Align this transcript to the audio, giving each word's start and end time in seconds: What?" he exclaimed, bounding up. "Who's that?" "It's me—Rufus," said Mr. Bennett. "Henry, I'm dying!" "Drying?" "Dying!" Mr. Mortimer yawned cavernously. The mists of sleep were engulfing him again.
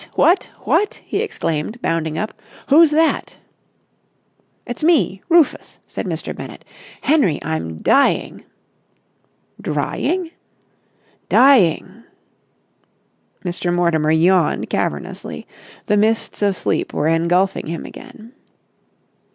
What?" 0.15 1.03
he 1.05 1.21
exclaimed, 1.21 1.79
bounding 1.79 2.17
up. 2.17 2.33
"Who's 2.69 2.89
that?" 2.89 3.37
"It's 4.65 4.83
me—Rufus," 4.83 5.79
said 5.85 6.07
Mr. 6.07 6.35
Bennett. 6.35 6.65
"Henry, 7.01 7.37
I'm 7.43 7.83
dying!" 7.83 8.43
"Drying?" 9.61 10.31
"Dying!" 11.29 12.01
Mr. 13.45 13.71
Mortimer 13.71 14.09
yawned 14.11 14.71
cavernously. 14.71 15.45
The 15.85 15.97
mists 15.97 16.41
of 16.41 16.55
sleep 16.55 16.95
were 16.95 17.07
engulfing 17.07 17.67
him 17.67 17.85
again. 17.85 18.33